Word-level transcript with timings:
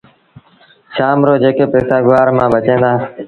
شآم 0.95 1.19
رو 1.27 1.33
جيڪي 1.41 1.65
پئيٚسآ 1.71 1.97
گُوآر 2.05 2.27
مآݩ 2.37 2.51
بچيٚن 2.53 2.79
دآ 2.83 2.91